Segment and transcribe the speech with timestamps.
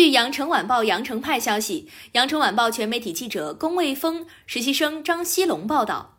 [0.00, 6.16] 据《羊城晚报》羊城派消息，《羊城晚报》全媒体记者龚卫峰、实习生张希龙报道：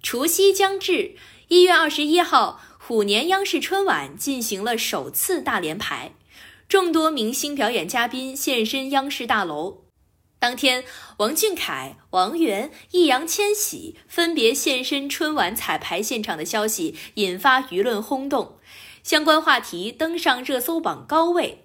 [0.00, 1.16] 除夕将至，
[1.48, 6.12] 一月二十一号，虎年央视春晚进行了首次大联排，
[6.68, 9.86] 众多明星表演嘉宾现身央视大楼。
[10.38, 10.84] 当天，
[11.16, 18.60] 王俊凯、王源、易烊千玺分别现身春晚彩排现场的消息引发舆论轰动，
[19.02, 21.63] 相关话题登上热搜榜高位。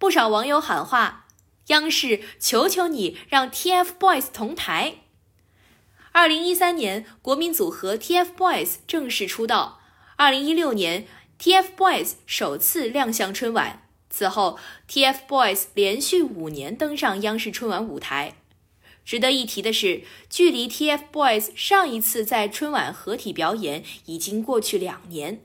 [0.00, 1.26] 不少网友喊话
[1.68, 4.94] ：“央视，求求你让 TFBOYS 同台。”
[6.12, 9.82] 二零一三年，国民组合 TFBOYS 正式出道。
[10.16, 11.06] 二零一六年
[11.38, 13.86] ，TFBOYS 首次亮相春晚。
[14.08, 18.36] 此后，TFBOYS 连续五年登上央视春晚舞台。
[19.04, 25.42] 值得一提的是，距离 TFBOYS 上一次在春晚合体表演已经过去两年。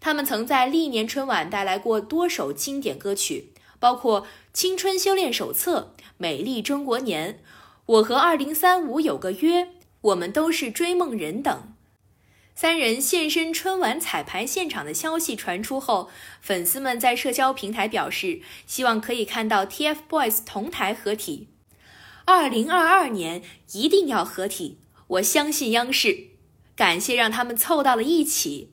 [0.00, 3.52] 他们曾在历年春晚带来过多首经典歌曲。
[3.78, 7.32] 包括《青春修炼手册》《美丽中国年》
[7.86, 9.62] 《我和二零三五有个约》
[10.00, 11.74] 《我们都是追梦人》等。
[12.54, 21.46] 三人现身春晚彩排现场的消息传出后，粉丝们在社交平台表示，希望可以看到 TFBOYS 同台合体。
[22.24, 23.42] 二零二二年
[23.72, 26.30] 一定要合体，我相信央视。
[26.74, 28.72] 感谢让他们凑到了一起。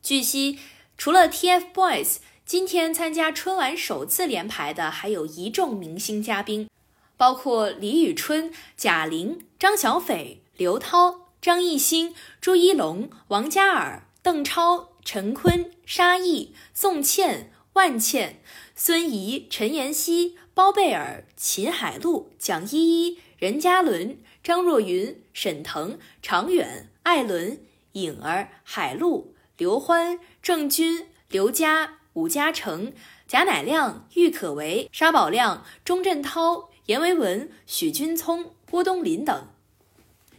[0.00, 0.60] 据悉，
[0.96, 2.18] 除了 TFBOYS。
[2.50, 6.68] 今天参加春晚首次联排的还有一众明星嘉宾，
[7.16, 18.42] 包括李宇春、贾玲、张小斐、刘涛、张艺兴、朱一龙、王嘉尔、邓超、陈坤、沙溢、宋茜、万茜、
[18.74, 27.60] 孙怡、陈妍希、包贝尔、秦海璐、蒋依依、任嘉伦、张若昀、沈腾、常远、艾伦、
[27.92, 31.99] 颖儿、海陆、刘欢、郑钧、刘佳。
[32.14, 32.92] 伍嘉成、
[33.28, 39.46] 贾乃亮、郁可唯、沙宝亮、钟镇涛、阎维文、许君聪、郭冬临等，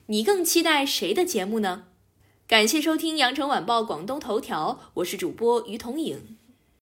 [0.08, 1.86] 你更期待谁的节目呢？
[2.46, 6.38] 感谢收听羊城晚报广东头条，我是主播于彤颖。